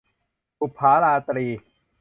[0.59, 1.45] บุปผาราตรี